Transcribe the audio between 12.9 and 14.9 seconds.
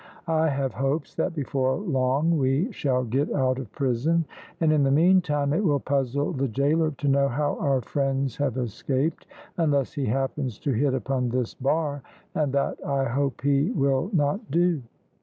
hope he will not do."